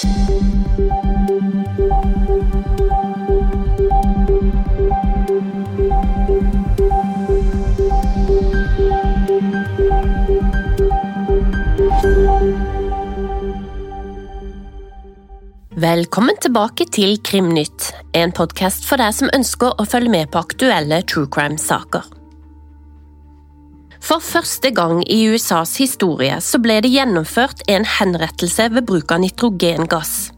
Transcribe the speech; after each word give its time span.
Velkommen 0.00 0.16
tilbake 16.40 16.86
til 16.88 17.18
Krimnytt, 17.20 17.92
en 18.16 18.32
podkast 18.32 18.88
for 18.88 18.96
deg 18.96 19.12
som 19.12 19.28
ønsker 19.36 19.76
å 19.76 19.84
følge 19.84 20.08
med 20.16 20.32
på 20.32 20.40
aktuelle 20.40 21.02
true 21.04 21.28
crime-saker. 21.28 22.19
For 24.00 24.22
første 24.24 24.72
gang 24.74 25.02
i 25.12 25.22
USAs 25.28 25.76
historie 25.80 26.38
så 26.44 26.60
ble 26.62 26.80
det 26.84 26.92
gjennomført 26.94 27.62
en 27.68 27.84
henrettelse 27.86 28.70
ved 28.72 28.86
bruk 28.88 29.12
av 29.12 29.22
nitrogengass. 29.22 30.30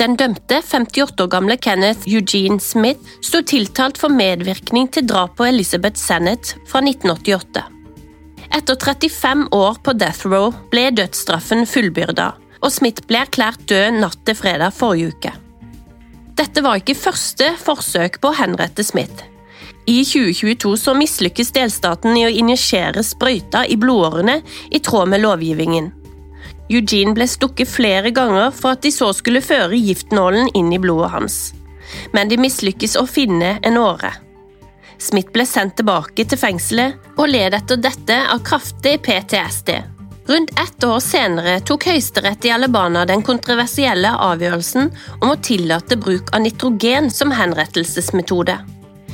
Den 0.00 0.14
dømte 0.16 0.62
58 0.64 1.20
år 1.20 1.28
gamle 1.28 1.56
Kenneth 1.60 2.06
Eugene 2.08 2.60
Smith 2.62 3.18
sto 3.20 3.42
tiltalt 3.44 3.98
for 4.00 4.12
medvirkning 4.14 4.88
til 4.94 5.04
drapet 5.10 5.36
på 5.36 5.48
Elizabeth 5.50 6.00
Sennett 6.00 6.54
fra 6.70 6.80
1988. 6.86 7.66
Etter 8.56 8.78
35 8.80 9.50
år 9.54 9.76
på 9.84 9.94
death 9.98 10.26
row 10.26 10.54
ble 10.72 10.88
dødsstraffen 10.96 11.66
fullbyrda, 11.68 12.30
og 12.64 12.72
Smith 12.72 13.04
ble 13.10 13.20
erklært 13.26 13.66
død 13.68 14.00
natt 14.00 14.24
til 14.24 14.38
fredag 14.38 14.72
forrige 14.74 15.12
uke. 15.12 15.34
Dette 16.40 16.64
var 16.64 16.80
ikke 16.80 16.96
første 16.96 17.52
forsøk 17.60 18.18
på 18.22 18.32
å 18.32 18.38
henrette 18.40 18.86
Smith. 18.86 19.26
I 19.86 20.04
2022 20.04 20.76
så 20.76 20.94
mislykkes 20.94 21.52
delstaten 21.56 22.16
i 22.16 22.26
å 22.26 22.32
injisere 22.42 23.02
sprøyta 23.06 23.64
i 23.66 23.78
blodårene 23.80 24.40
i 24.70 24.80
tråd 24.84 25.08
med 25.10 25.24
lovgivningen. 25.24 25.90
Eugene 26.70 27.14
ble 27.16 27.26
stukket 27.26 27.70
flere 27.70 28.12
ganger 28.14 28.52
for 28.54 28.76
at 28.76 28.84
de 28.84 28.92
så 28.94 29.10
skulle 29.16 29.42
føre 29.42 29.78
giftnålen 29.78 30.52
inn 30.54 30.70
i 30.72 30.78
blodet 30.78 31.10
hans. 31.14 31.38
Men 32.14 32.30
de 32.30 32.38
mislykkes 32.38 32.94
å 33.00 33.06
finne 33.10 33.56
en 33.66 33.78
åre. 33.80 34.12
Smith 35.00 35.32
ble 35.34 35.46
sendt 35.48 35.78
tilbake 35.80 36.26
til 36.28 36.38
fengselet 36.38 37.16
og 37.16 37.30
led 37.32 37.56
etter 37.56 37.80
dette 37.80 38.18
av 38.30 38.44
kraftig 38.46 39.00
PTSD. 39.02 39.72
Rundt 40.30 40.52
ett 40.60 40.84
år 40.86 41.00
senere 41.02 41.56
tok 41.66 41.88
Høyesterett 41.88 42.44
i 42.46 42.52
Alabana 42.54 43.02
den 43.08 43.24
kontroversielle 43.26 44.12
avgjørelsen 44.28 44.92
om 45.16 45.32
å 45.32 45.40
tillate 45.42 45.98
bruk 45.98 46.30
av 46.36 46.44
nitrogen 46.44 47.10
som 47.10 47.32
henrettelsesmetode. 47.34 48.60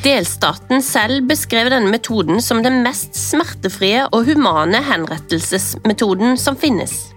Delstaten 0.06 0.82
selv 0.86 1.24
beskrev 1.26 1.66
denne 1.72 1.90
metoden 1.90 2.38
som 2.42 2.60
den 2.62 2.76
mest 2.84 3.16
smertefrie 3.18 4.04
og 4.14 4.28
humane 4.28 4.78
henrettelsesmetoden 4.86 6.36
som 6.38 6.54
finnes. 6.54 7.08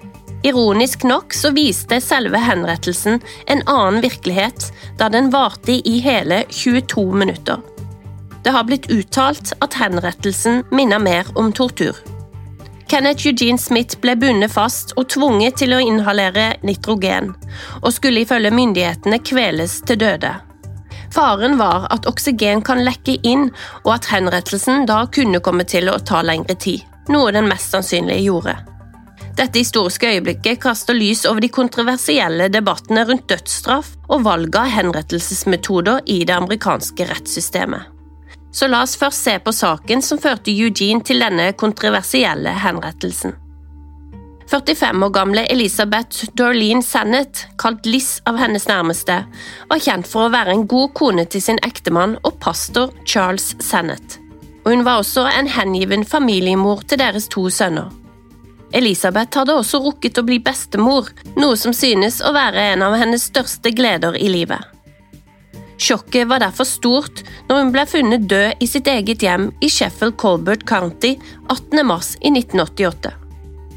Ironisk 0.41 1.03
nok 1.05 1.35
så 1.37 1.51
viste 1.53 1.99
selve 2.01 2.41
henrettelsen 2.41 3.19
en 3.45 3.61
annen 3.69 4.01
virkelighet, 4.01 4.71
da 4.97 5.11
den 5.13 5.29
varte 5.29 5.75
i 5.77 5.99
hele 6.01 6.41
22 6.49 7.05
minutter. 7.13 7.61
Det 8.41 8.55
har 8.57 8.65
blitt 8.65 8.89
uttalt 8.89 9.53
at 9.61 9.77
henrettelsen 9.77 10.63
minner 10.73 11.03
mer 11.03 11.29
om 11.37 11.53
tortur. 11.53 11.93
Kenneth 12.89 13.27
Eugene 13.29 13.61
Smith 13.61 14.01
ble 14.01 14.17
bundet 14.17 14.55
fast 14.55 14.97
og 14.97 15.11
tvunget 15.13 15.61
til 15.61 15.77
å 15.77 15.83
inhalere 15.83 16.55
nitrogen, 16.65 17.35
og 17.83 17.91
skulle 17.93 18.25
ifølge 18.25 18.55
myndighetene 18.63 19.21
kveles 19.21 19.83
til 19.85 20.01
døde. 20.07 20.39
Faren 21.13 21.57
var 21.57 21.87
at 21.89 22.07
oksygen 22.07 22.61
kan 22.61 22.83
lekke 22.85 23.17
inn, 23.25 23.49
og 23.83 23.93
at 23.97 24.09
henrettelsen 24.11 24.85
da 24.89 25.05
kunne 25.11 25.41
komme 25.43 25.65
til 25.65 25.89
å 25.89 25.97
ta 25.99 26.21
lengre 26.25 26.55
tid, 26.55 26.83
noe 27.09 27.31
den 27.33 27.49
mest 27.49 27.73
sannsynlig 27.73 28.21
gjorde. 28.27 28.57
Dette 29.39 29.61
historiske 29.61 30.07
øyeblikket 30.17 30.59
kaster 30.59 30.97
lys 30.97 31.23
over 31.29 31.39
de 31.39 31.49
kontroversielle 31.53 32.49
debattene 32.51 33.05
rundt 33.07 33.29
dødsstraff 33.31 33.93
og 34.09 34.25
valget 34.25 34.59
av 34.59 34.73
henrettelsesmetoder 34.73 36.03
i 36.11 36.25
det 36.27 36.35
amerikanske 36.35 37.07
rettssystemet. 37.07 37.87
Så 38.51 38.67
la 38.67 38.81
oss 38.83 38.97
først 38.99 39.23
se 39.23 39.37
på 39.39 39.53
saken 39.53 40.01
som 40.03 40.19
førte 40.19 40.51
Eugene 40.51 41.05
til 41.05 41.21
denne 41.23 41.51
kontroversielle 41.53 42.51
henrettelsen. 42.65 43.35
45 44.49 45.03
år 45.03 45.09
gamle 45.09 45.45
Elisabeth 45.45 46.25
Dorleen 46.33 46.83
Sennett, 46.83 47.47
kalt 47.57 47.85
Liz 47.85 48.21
av 48.25 48.37
hennes 48.41 48.63
nærmeste, 48.67 49.19
var 49.69 49.81
kjent 49.83 50.09
for 50.09 50.25
å 50.25 50.31
være 50.33 50.55
en 50.55 50.63
god 50.71 50.95
kone 50.97 51.25
til 51.29 51.43
sin 51.45 51.61
ektemann 51.67 52.15
og 52.25 52.39
pastor 52.41 52.89
Charles 53.05 53.51
Sennett. 53.61 54.17
Og 54.65 54.71
hun 54.73 54.81
var 54.87 55.03
også 55.03 55.27
en 55.29 55.51
hengiven 55.53 56.01
familiemor 56.01 56.81
til 56.89 56.97
deres 57.03 57.29
to 57.29 57.45
sønner. 57.53 57.93
Elisabeth 58.73 59.37
hadde 59.37 59.53
også 59.53 59.83
rukket 59.85 60.17
å 60.17 60.25
bli 60.25 60.41
bestemor, 60.41 61.13
noe 61.37 61.53
som 61.57 61.73
synes 61.73 62.17
å 62.25 62.33
være 62.33 62.71
en 62.73 62.87
av 62.89 62.97
hennes 62.97 63.29
største 63.29 63.69
gleder 63.77 64.17
i 64.17 64.33
livet. 64.33 64.65
Sjokket 65.77 66.25
var 66.27 66.41
derfor 66.41 66.65
stort 66.65 67.21
når 67.45 67.61
hun 67.61 67.73
ble 67.77 67.85
funnet 67.85 68.25
død 68.29 68.65
i 68.65 68.73
sitt 68.73 68.89
eget 68.89 69.21
hjem 69.23 69.51
i 69.61 69.69
Sheffield 69.69 70.17
Colbert 70.17 70.65
County 70.65 71.19
18. 71.45 71.85
mars 71.85 72.15
i 72.17 72.33
1988. 72.33 73.18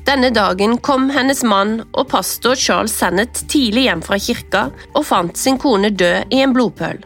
Denne 0.07 0.33
dagen 0.35 0.79
kom 0.83 1.11
hennes 1.15 1.45
mann 1.47 1.77
og 1.93 2.09
pastor 2.11 2.59
Charles 2.59 2.95
Sennett 2.99 3.45
tidlig 3.49 3.87
hjem 3.87 4.03
fra 4.03 4.19
kirka 4.19 4.65
og 4.97 5.07
fant 5.07 5.39
sin 5.39 5.61
kone 5.63 5.93
død 5.95 6.35
i 6.35 6.41
en 6.43 6.55
blodpøl. 6.57 6.99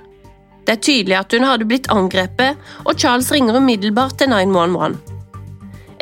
Det 0.67 0.75
er 0.75 0.83
tydelig 0.83 1.19
at 1.19 1.37
hun 1.37 1.45
hadde 1.47 1.69
blitt 1.69 1.91
angrepet, 1.93 2.57
og 2.89 2.97
Charles 2.99 3.29
ringer 3.31 3.61
umiddelbart 3.61 4.17
til 4.19 4.33
911. 4.33 4.97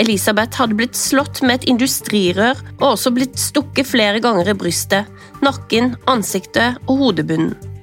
Elisabeth 0.01 0.59
hadde 0.59 0.79
blitt 0.79 0.97
slått 0.99 1.43
med 1.43 1.61
et 1.61 1.69
industrirør 1.75 2.63
og 2.79 2.89
også 2.95 3.13
blitt 3.15 3.37
stukket 3.39 3.91
flere 3.91 4.23
ganger 4.25 4.51
i 4.51 4.57
brystet, 4.59 5.11
nakken, 5.45 5.95
ansiktet 6.11 6.81
og 6.87 7.03
hodebunnen. 7.03 7.74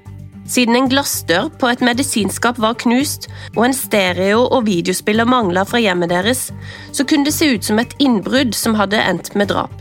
Siden 0.51 0.75
en 0.75 0.89
glassdør 0.91 1.47
på 1.61 1.69
et 1.71 1.83
medisinskap 1.85 2.57
var 2.59 2.75
knust, 2.81 3.29
og 3.55 3.69
en 3.69 3.75
stereo- 3.75 4.49
og 4.49 4.65
videospiller 4.67 5.29
mangla 5.29 5.63
fra 5.67 5.79
hjemmet 5.79 6.11
deres, 6.11 6.49
så 6.91 7.05
kunne 7.07 7.29
det 7.29 7.35
se 7.37 7.53
ut 7.53 7.63
som 7.63 7.79
et 7.79 7.93
innbrudd 8.03 8.51
som 8.57 8.75
hadde 8.75 8.99
endt 8.99 9.31
med 9.39 9.51
drap. 9.53 9.71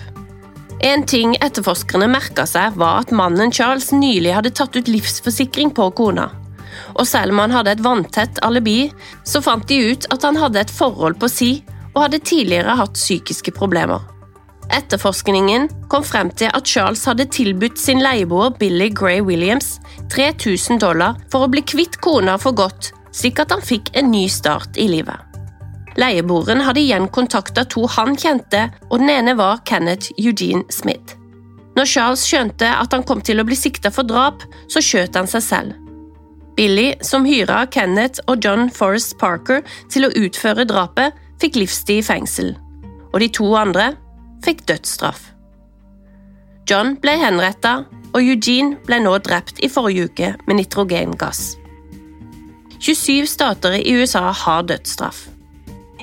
En 0.87 1.03
ting 1.05 1.35
etterforskerne 1.43 2.07
merka 2.09 2.47
seg, 2.49 2.79
var 2.79 3.03
at 3.03 3.11
mannen 3.13 3.51
Charles 3.53 3.91
nylig 3.93 4.33
hadde 4.37 4.55
tatt 4.55 4.79
ut 4.79 4.89
livsforsikring 4.89 5.75
på 5.77 5.91
kona. 5.99 6.31
Og 6.95 7.03
selv 7.09 7.35
om 7.35 7.43
han 7.43 7.53
hadde 7.53 7.75
et 7.75 7.85
vanntett 7.85 8.41
alibi, 8.47 8.93
så 9.27 9.43
fant 9.45 9.67
de 9.69 9.83
ut 9.91 10.07
at 10.15 10.25
han 10.25 10.39
hadde 10.39 10.63
et 10.63 10.73
forhold 10.73 11.19
på 11.21 11.29
si, 11.29 11.53
og 11.97 12.07
hadde 12.07 12.23
tidligere 12.23 12.79
hatt 12.79 12.95
psykiske 12.95 13.53
problemer. 13.59 14.07
Etterforskningen 14.71 15.67
kom 15.91 16.05
frem 16.07 16.31
til 16.39 16.53
at 16.55 16.69
Charles 16.69 17.03
hadde 17.09 17.27
tilbudt 17.35 17.79
sin 17.81 18.03
leieboer 18.05 18.53
Billy 18.59 18.91
Gray 18.95 19.19
Williams 19.25 19.79
3000 20.15 20.79
dollar 20.83 21.19
for 21.33 21.47
å 21.47 21.51
bli 21.51 21.65
kvitt 21.67 21.99
kona 22.05 22.37
for 22.39 22.55
godt, 22.55 22.93
slik 23.11 23.43
at 23.43 23.51
han 23.51 23.65
fikk 23.65 23.91
en 23.99 24.13
ny 24.13 24.29
start 24.31 24.79
i 24.79 24.87
livet. 24.93 25.19
Leieboeren 25.99 26.63
hadde 26.63 26.85
igjen 26.85 27.09
kontakta 27.11 27.65
to 27.67 27.83
han 27.97 28.15
kjente, 28.15 28.69
og 28.91 29.03
den 29.03 29.11
ene 29.11 29.35
var 29.39 29.65
Kenneth 29.67 30.15
Eugene 30.17 30.63
Smith. 30.71 31.17
Når 31.75 31.87
Charles 31.91 32.23
skjønte 32.27 32.69
at 32.71 32.95
han 32.95 33.05
kom 33.07 33.23
til 33.27 33.43
å 33.43 33.47
bli 33.47 33.59
sikta 33.59 33.91
for 33.95 34.07
drap, 34.07 34.45
så 34.71 34.83
skjøt 34.85 35.19
han 35.19 35.29
seg 35.31 35.45
selv. 35.47 35.75
Billy, 36.59 36.93
som 37.07 37.25
hyra 37.27 37.65
Kenneth 37.73 38.23
og 38.29 38.45
John 38.45 38.69
Forrest 38.75 39.17
Parker 39.19 39.63
til 39.91 40.07
å 40.07 40.15
utføre 40.19 40.67
drapet, 40.69 41.17
fikk 41.41 41.57
livstid 41.57 42.03
i 42.03 42.07
fengsel. 42.07 42.53
Og 43.11 43.23
de 43.23 43.31
to 43.33 43.49
andre 43.57 43.95
fikk 44.45 44.67
dødsstraff. 44.71 45.31
John 46.71 46.95
ble 47.03 47.17
henretta, 47.19 47.85
og 48.11 48.21
Eugene 48.23 48.79
ble 48.87 49.01
nå 49.03 49.17
drept 49.23 49.61
i 49.63 49.71
forrige 49.71 50.11
uke 50.11 50.31
med 50.47 50.61
nitrogengass. 50.61 51.57
27 52.81 53.27
stater 53.29 53.77
i 53.77 53.93
USA 53.95 54.31
har 54.33 54.65
dødsstraff. 54.69 55.27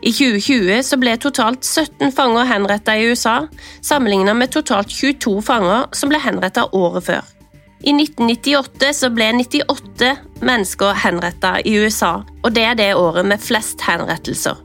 I 0.01 0.11
2020 0.13 0.83
så 0.85 0.97
ble 1.01 1.15
totalt 1.17 1.65
17 1.65 2.11
fanger 2.13 2.45
henretta 2.45 2.93
i 2.97 3.07
USA, 3.09 3.47
sammenlignet 3.81 4.37
med 4.37 4.53
totalt 4.53 4.93
22 4.93 5.39
fanger 5.41 5.87
som 5.97 6.11
ble 6.11 6.21
henretta 6.21 6.67
året 6.77 7.07
før. 7.07 7.33
I 7.81 7.94
1998 7.94 8.94
så 8.94 9.09
ble 9.13 9.31
98 9.39 10.13
mennesker 10.45 10.97
henretta 11.01 11.57
i 11.65 11.75
USA, 11.81 12.19
og 12.44 12.53
det 12.53 12.65
er 12.65 12.77
det 12.77 12.91
året 12.97 13.25
med 13.25 13.41
flest 13.41 13.81
henrettelser. 13.85 14.57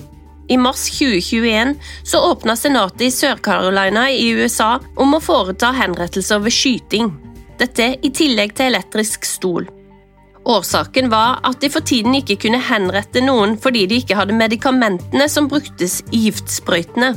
I 0.49 0.57
mars 0.57 0.91
2021 0.99 1.75
så 2.05 2.21
åpna 2.31 2.57
senatet 2.57 3.01
i 3.07 3.11
Sør-Carolina 3.11 4.09
i 4.11 4.31
USA 4.31 4.79
om 4.97 5.15
å 5.15 5.21
foreta 5.23 5.71
henrettelser 5.77 6.43
ved 6.43 6.55
skyting. 6.55 7.13
Dette 7.61 7.95
i 8.03 8.11
tillegg 8.11 8.57
til 8.59 8.73
elektrisk 8.73 9.27
stol. 9.29 9.69
Årsaken 10.45 11.11
var 11.13 11.39
at 11.47 11.61
de 11.63 11.71
for 11.71 11.87
tiden 11.87 12.17
ikke 12.19 12.41
kunne 12.47 12.59
henrette 12.67 13.23
noen 13.23 13.55
fordi 13.63 13.85
de 13.87 14.01
ikke 14.03 14.19
hadde 14.19 14.35
medikamentene 14.35 15.29
som 15.31 15.47
bruktes 15.51 16.01
i 16.11 16.25
giftsprøytene. 16.27 17.13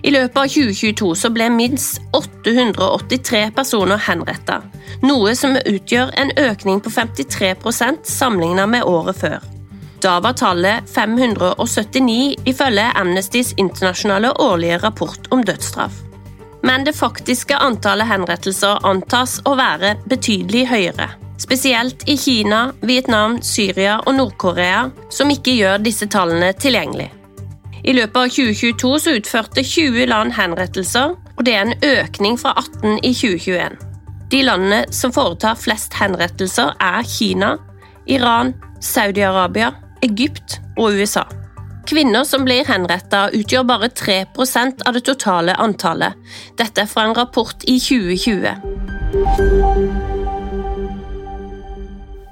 I 0.00 0.14
løpet 0.14 0.38
av 0.40 0.48
2022 0.48 1.10
så 1.22 1.28
ble 1.34 1.50
minst 1.52 2.00
883 2.16 3.50
personer 3.52 4.00
henretta, 4.00 4.62
noe 5.04 5.34
som 5.36 5.58
utgjør 5.60 6.14
en 6.22 6.32
økning 6.40 6.80
på 6.80 6.92
53% 6.94 8.08
sammenlignet 8.08 8.72
med 8.78 8.88
året 8.88 9.20
før. 9.20 9.59
Da 10.00 10.20
var 10.20 10.32
tallet 10.32 10.88
579 10.94 12.36
ifølge 12.48 12.86
Amnestys 12.96 13.52
internasjonale 13.56 14.30
årlige 14.40 14.78
rapport 14.78 15.26
om 15.30 15.44
dødsstraff. 15.44 15.92
Men 16.62 16.84
det 16.84 16.96
faktiske 16.96 17.56
antallet 17.56 18.08
henrettelser 18.08 18.80
antas 18.86 19.38
å 19.44 19.54
være 19.60 19.94
betydelig 20.08 20.66
høyere. 20.70 21.08
Spesielt 21.40 22.04
i 22.08 22.16
Kina, 22.20 22.70
Vietnam, 22.80 23.38
Syria 23.42 23.98
og 24.06 24.16
Nord-Korea, 24.16 24.86
som 25.12 25.32
ikke 25.32 25.56
gjør 25.56 25.84
disse 25.84 26.08
tallene 26.08 26.52
tilgjengelig. 26.56 27.10
I 27.84 27.94
løpet 27.96 28.16
av 28.16 28.32
2022 28.32 28.94
så 29.04 29.14
utførte 29.16 29.64
20 29.64 30.08
land 30.08 30.34
henrettelser, 30.36 31.14
og 31.36 31.44
det 31.44 31.54
er 31.56 31.66
en 31.66 31.86
økning 31.90 32.40
fra 32.40 32.52
18 32.56 32.98
i 33.04 33.12
2021. 33.12 33.76
De 34.32 34.42
landene 34.44 34.82
som 34.94 35.12
foretar 35.12 35.56
flest 35.60 35.96
henrettelser, 35.96 36.72
er 36.80 37.08
Kina, 37.08 37.54
Iran, 38.06 38.52
Saudi-Arabia, 38.80 39.72
Egypt 40.02 40.58
og 40.78 40.92
USA. 40.96 41.24
Kvinner 41.90 42.24
som 42.24 42.44
blir 42.46 42.64
henretta, 42.68 43.28
utgjør 43.34 43.64
bare 43.66 43.88
3% 43.88 44.84
av 44.86 44.94
det 44.94 45.02
totale 45.08 45.56
antallet. 45.58 46.14
Dette 46.58 46.84
er 46.84 46.90
fra 46.90 47.08
en 47.08 47.16
rapport 47.16 47.64
i 47.66 47.80
2020. 47.82 48.46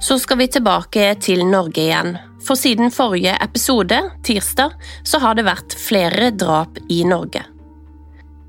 Så 0.00 0.18
skal 0.22 0.38
vi 0.38 0.46
tilbake 0.46 1.14
til 1.20 1.46
Norge 1.46 1.82
igjen. 1.82 2.16
For 2.46 2.54
siden 2.56 2.92
forrige 2.94 3.34
episode, 3.42 3.98
tirsdag, 4.24 4.76
så 5.02 5.18
har 5.24 5.34
det 5.34 5.48
vært 5.48 5.74
flere 5.74 6.30
drap 6.30 6.78
i 6.88 7.02
Norge. 7.04 7.42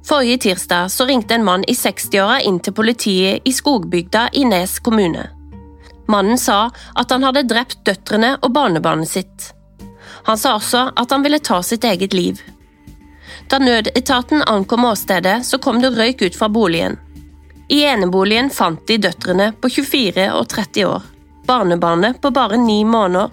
Forrige 0.05 0.37
tirsdag 0.45 0.93
så 0.93 1.05
ringte 1.09 1.35
en 1.35 1.43
mann 1.45 1.65
i 1.67 1.73
60-åra 1.77 2.39
inn 2.45 2.61
til 2.63 2.73
politiet 2.77 3.41
i 3.45 3.53
skogbygda 3.53 4.29
i 4.37 4.45
Nes 4.47 4.77
kommune. 4.79 5.38
Mannen 6.09 6.37
sa 6.41 6.71
at 6.95 7.11
han 7.13 7.23
hadde 7.23 7.45
drept 7.45 7.83
døtrene 7.85 8.35
og 8.41 8.53
barnebarnet 8.55 9.09
sitt. 9.09 9.51
Han 10.25 10.37
sa 10.37 10.55
også 10.57 10.87
at 10.97 11.11
han 11.13 11.23
ville 11.25 11.39
ta 11.39 11.61
sitt 11.63 11.85
eget 11.85 12.15
liv. 12.17 12.41
Da 13.49 13.59
nødetaten 13.61 14.41
ankom 14.41 14.85
åstedet, 14.85 15.45
så 15.45 15.57
kom 15.57 15.81
det 15.81 15.93
røyk 15.93 16.21
ut 16.21 16.35
fra 16.35 16.49
boligen. 16.49 16.97
I 17.69 17.83
eneboligen 17.85 18.49
fant 18.49 18.81
de 18.87 18.97
døtrene 18.97 19.51
på 19.61 19.69
24 19.69 20.25
og 20.33 20.47
30 20.49 20.85
år, 20.89 21.05
barnebarnet 21.45 22.21
på 22.21 22.33
bare 22.33 22.57
ni 22.57 22.81
måneder, 22.85 23.29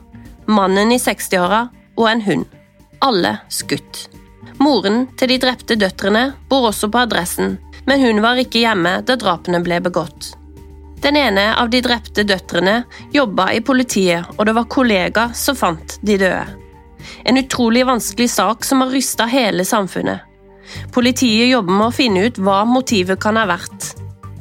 mannen 0.46 0.92
i 0.92 1.00
60-åra 1.00 1.66
og 1.96 2.10
en 2.10 2.24
hund. 2.28 2.48
Alle 3.00 3.38
skutt. 3.48 4.06
Moren 4.60 5.06
til 5.16 5.32
de 5.32 5.40
drepte 5.40 5.76
døtrene 5.80 6.30
bor 6.48 6.68
også 6.70 6.92
på 6.92 7.04
adressen, 7.04 7.56
men 7.88 8.04
hun 8.04 8.20
var 8.24 8.40
ikke 8.40 8.64
hjemme 8.64 8.98
da 9.08 9.16
drapene 9.20 9.60
ble 9.64 9.80
begått. 9.84 10.34
Den 11.02 11.16
ene 11.16 11.50
av 11.60 11.70
de 11.70 11.82
drepte 11.84 12.24
døtrene 12.26 12.80
jobba 13.12 13.50
i 13.52 13.60
politiet, 13.60 14.24
og 14.36 14.46
det 14.48 14.54
var 14.56 14.70
kollega 14.72 15.28
som 15.36 15.58
fant 15.58 15.98
de 16.02 16.16
døde. 16.20 16.46
En 17.28 17.38
utrolig 17.38 17.84
vanskelig 17.86 18.30
sak 18.32 18.64
som 18.64 18.82
har 18.82 18.90
rysta 18.94 19.26
hele 19.30 19.64
samfunnet. 19.64 20.24
Politiet 20.94 21.50
jobber 21.50 21.76
med 21.76 21.86
å 21.88 21.94
finne 21.94 22.26
ut 22.26 22.40
hva 22.42 22.64
motivet 22.66 23.20
kan 23.22 23.38
ha 23.38 23.44
vært. 23.46 23.92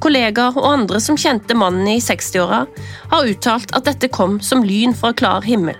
Kollegaer 0.01 0.57
og 0.57 0.67
andre 0.69 1.01
som 1.01 1.17
kjente 1.17 1.57
mannen 1.57 1.87
i 1.89 2.01
60-åra, 2.03 2.65
har 3.11 3.29
uttalt 3.29 3.73
at 3.77 3.85
dette 3.89 4.09
kom 4.13 4.39
som 4.43 4.63
lyn 4.65 4.95
fra 4.97 5.13
klar 5.17 5.45
himmel. 5.45 5.77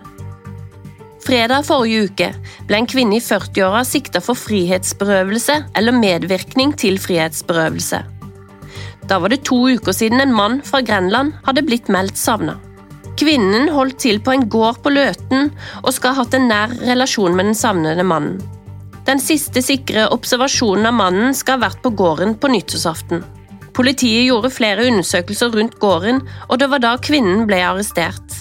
Fredag 1.26 1.66
forrige 1.66 2.06
uke 2.06 2.28
ble 2.70 2.78
en 2.78 2.90
kvinne 2.90 3.18
i 3.18 3.24
40-åra 3.24 3.82
sikta 3.88 4.22
for 4.22 4.38
frihetsberøvelse 4.38 5.56
eller 5.74 5.98
medvirkning 5.98 6.76
til 6.78 7.00
frihetsberøvelse. 7.02 8.04
Da 9.10 9.20
var 9.22 9.30
det 9.30 9.44
to 9.46 9.58
uker 9.70 9.94
siden 9.94 10.22
en 10.22 10.34
mann 10.34 10.62
fra 10.66 10.82
Grenland 10.82 11.36
hadde 11.46 11.66
blitt 11.66 11.92
meldt 11.94 12.18
savna. 12.18 12.58
Kvinnen 13.20 13.70
holdt 13.72 14.00
til 14.04 14.20
på 14.20 14.34
en 14.34 14.48
gård 14.52 14.82
på 14.84 14.92
Løten 14.92 15.52
og 15.84 15.94
skal 15.96 16.16
ha 16.16 16.24
hatt 16.24 16.36
en 16.36 16.50
nær 16.50 16.74
relasjon 16.82 17.36
med 17.38 17.52
den 17.52 17.58
savnede 17.58 18.04
mannen. 18.04 18.42
Den 19.06 19.22
siste 19.22 19.62
sikre 19.62 20.08
observasjonen 20.12 20.90
av 20.90 20.98
mannen 20.98 21.38
skal 21.38 21.60
ha 21.60 21.68
vært 21.68 21.84
på 21.84 21.94
gården 21.94 22.34
på 22.42 22.50
nyttårsaften. 22.50 23.22
Politiet 23.76 24.26
gjorde 24.26 24.50
flere 24.56 24.88
undersøkelser 24.90 25.54
rundt 25.54 25.78
gården, 25.80 26.24
og 26.50 26.60
det 26.60 26.70
var 26.72 26.82
da 26.82 26.96
kvinnen 26.98 27.46
ble 27.46 27.60
arrestert. 27.62 28.40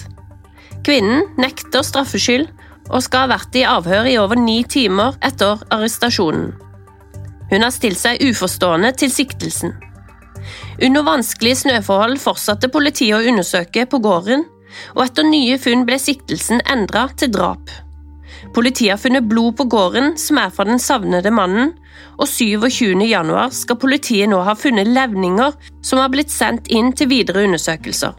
Kvinnen 0.85 1.27
nekter 1.37 1.85
straffskyld 1.85 2.47
og 2.89 3.01
skal 3.05 3.25
ha 3.25 3.33
vært 3.35 3.57
i 3.57 3.65
avhør 3.67 4.09
i 4.09 4.17
over 4.21 4.39
ni 4.39 4.63
timer 4.69 5.17
etter 5.25 5.61
arrestasjonen. 5.73 6.53
Hun 7.51 7.61
har 7.61 7.73
stilt 7.73 8.01
seg 8.01 8.21
uforstående 8.25 8.91
til 8.97 9.11
siktelsen. 9.13 9.75
Under 10.81 11.05
vanskelige 11.07 11.61
snøforhold 11.63 12.19
fortsatte 12.21 12.69
politiet 12.73 13.17
å 13.17 13.31
undersøke 13.31 13.85
på 13.89 14.01
gården, 14.03 14.45
og 14.95 15.05
etter 15.05 15.27
nye 15.27 15.57
funn 15.61 15.85
ble 15.87 15.97
siktelsen 16.01 16.63
endra 16.71 17.07
til 17.15 17.31
drap. 17.31 17.71
Politiet 18.55 18.93
har 18.93 19.01
funnet 19.01 19.27
blod 19.27 19.55
på 19.59 19.67
gården 19.71 20.15
som 20.19 20.39
er 20.39 20.51
fra 20.53 20.67
den 20.67 20.79
savnede 20.79 21.31
mannen, 21.33 21.73
og 22.19 22.27
27. 22.27 22.93
januar 23.07 23.51
skal 23.55 23.79
politiet 23.79 24.29
nå 24.31 24.41
ha 24.47 24.55
funnet 24.55 24.87
levninger 24.87 25.55
som 25.83 25.99
har 25.99 26.11
blitt 26.13 26.31
sendt 26.31 26.69
inn 26.71 26.93
til 26.95 27.09
videre 27.11 27.43
undersøkelser. 27.47 28.13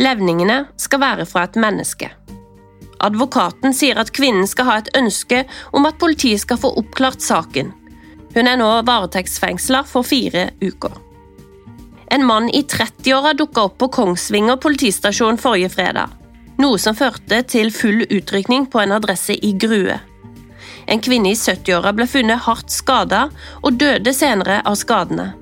Levningene 0.00 0.64
skal 0.80 1.02
være 1.02 1.26
fra 1.28 1.46
et 1.46 1.56
menneske. 1.60 2.10
Advokaten 3.04 3.74
sier 3.76 3.98
at 4.00 4.12
kvinnen 4.16 4.48
skal 4.48 4.70
ha 4.70 4.76
et 4.80 4.92
ønske 4.96 5.42
om 5.76 5.88
at 5.88 5.98
politiet 6.00 6.40
skal 6.44 6.60
få 6.60 6.72
oppklart 6.80 7.24
saken. 7.24 7.72
Hun 8.36 8.48
er 8.48 8.60
nå 8.60 8.68
varetektsfengsla 8.88 9.84
for 9.88 10.04
fire 10.04 10.50
uker. 10.64 11.05
En 12.10 12.24
mann 12.26 12.48
i 12.50 12.62
30-åra 12.62 13.32
dukka 13.34 13.66
opp 13.66 13.78
på 13.78 13.88
Kongsvinger 13.88 14.60
politistasjon 14.62 15.38
forrige 15.42 15.72
fredag, 15.74 16.12
noe 16.62 16.78
som 16.78 16.94
førte 16.94 17.40
til 17.50 17.72
full 17.74 18.04
utrykning 18.06 18.68
på 18.70 18.82
en 18.82 18.94
adresse 18.94 19.34
i 19.34 19.52
Grue. 19.58 19.98
En 20.86 21.02
kvinne 21.02 21.32
i 21.32 21.38
70-åra 21.38 21.92
ble 21.96 22.06
funnet 22.06 22.44
hardt 22.46 22.70
skada 22.70 23.26
og 23.62 23.80
døde 23.80 24.14
senere 24.14 24.60
av 24.62 24.78
skadene. 24.78 25.32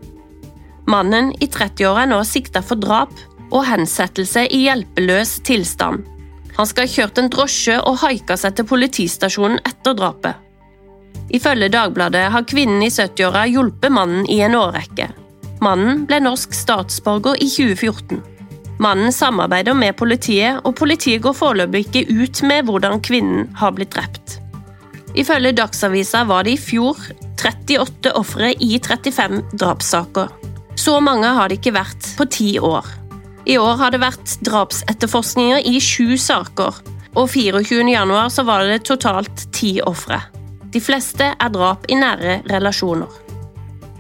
Mannen 0.88 1.32
i 1.40 1.49
30-åra 1.49 2.05
er 2.05 2.11
nå 2.12 2.22
sikta 2.28 2.62
for 2.64 2.81
drap 2.81 3.12
og 3.50 3.64
hensettelse 3.69 4.46
i 4.49 4.64
hjelpeløs 4.64 5.38
tilstand. 5.44 6.05
Han 6.56 6.69
skal 6.70 6.87
ha 6.87 6.93
kjørt 6.93 7.20
en 7.20 7.31
drosje 7.32 7.76
og 7.82 8.00
haika 8.05 8.37
seg 8.40 8.56
til 8.56 8.69
politistasjonen 8.70 9.60
etter 9.67 9.96
drapet. 9.99 10.40
Ifølge 11.34 11.70
Dagbladet 11.72 12.28
har 12.32 12.49
kvinnen 12.49 12.82
i 12.84 12.93
70-åra 12.93 13.44
hjulpet 13.50 13.93
mannen 13.93 14.26
i 14.31 14.40
en 14.44 14.56
årrekke. 14.58 15.08
Mannen 15.64 16.05
ble 16.08 16.20
norsk 16.20 16.52
statsborger 16.52 17.38
i 17.40 17.49
2014. 17.49 18.20
Mannen 18.82 19.12
samarbeider 19.14 19.76
med 19.78 19.96
politiet, 19.96 20.58
og 20.66 20.75
politiet 20.76 21.22
går 21.25 21.37
foreløpig 21.38 21.87
ikke 21.87 22.02
ut 22.11 22.43
med 22.44 22.66
hvordan 22.69 23.00
kvinnen 23.05 23.46
har 23.61 23.72
blitt 23.76 23.94
drept. 23.94 24.40
Ifølge 25.14 25.55
Dagsavisa 25.55 26.25
var 26.26 26.44
det 26.44 26.56
i 26.56 26.61
fjor 26.61 26.99
38 27.38 28.12
ofre 28.19 28.50
i 28.58 28.75
35 28.82 29.40
drapssaker. 29.55 30.32
Så 30.76 30.99
mange 31.00 31.31
har 31.37 31.49
det 31.49 31.61
ikke 31.61 31.76
vært 31.76 32.10
på 32.19 32.26
ti 32.26 32.50
år. 32.58 32.88
I 33.46 33.56
år 33.60 33.78
har 33.78 33.94
det 33.94 34.03
vært 34.03 34.38
drapsetterforskninger 34.44 35.65
i 35.70 35.79
sju 35.81 36.17
saker, 36.19 36.81
og 37.15 37.29
24.1 37.31 38.46
var 38.48 38.67
det 38.67 38.82
totalt 38.88 39.46
ti 39.55 39.77
ofre. 39.86 40.19
De 40.74 40.82
fleste 40.82 41.31
er 41.38 41.55
drap 41.55 41.86
i 41.86 42.00
nære 42.00 42.41
relasjoner. 42.50 43.23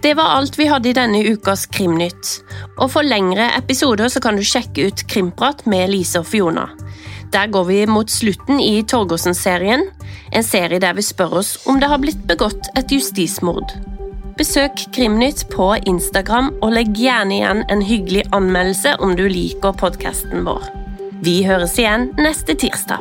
Det 0.04 0.14
var 0.14 0.34
alt 0.36 0.58
vi 0.58 0.66
hadde 0.68 0.90
i 0.90 0.92
denne 0.92 1.22
ukas 1.24 1.62
Krimnytt. 1.72 2.42
Og 2.76 2.90
for 2.92 3.06
lengre 3.08 3.46
episoder 3.56 4.10
så 4.12 4.20
kan 4.20 4.36
du 4.36 4.44
sjekke 4.44 4.90
ut 4.90 5.04
Krimprat 5.08 5.62
med 5.64 5.88
Lise 5.94 6.20
og 6.20 6.28
Fiona. 6.28 6.66
Der 7.32 7.48
går 7.48 7.64
vi 7.70 7.78
mot 7.88 8.12
slutten 8.12 8.60
i 8.60 8.82
Torgersen-serien, 8.84 9.86
en 10.28 10.44
serie 10.44 10.82
der 10.84 10.92
vi 10.92 11.06
spør 11.08 11.38
oss 11.40 11.56
om 11.64 11.80
det 11.80 11.88
har 11.88 12.04
blitt 12.04 12.20
begått 12.28 12.68
et 12.76 12.92
justismord. 12.92 13.72
Besøk 14.36 14.84
Krimnytt 14.92 15.46
på 15.54 15.72
Instagram, 15.88 16.52
og 16.60 16.76
legg 16.76 16.92
gjerne 17.00 17.38
igjen 17.40 17.64
en 17.72 17.88
hyggelig 17.88 18.28
anmeldelse 18.36 18.98
om 19.00 19.16
du 19.16 19.24
liker 19.24 19.72
podkasten 19.72 20.44
vår. 20.44 20.68
Vi 21.24 21.40
høres 21.48 21.78
igjen 21.80 22.10
neste 22.20 22.60
tirsdag. 22.60 23.00